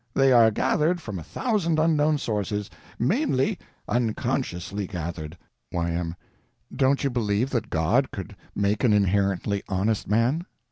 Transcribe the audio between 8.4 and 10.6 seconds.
make an inherently honest man?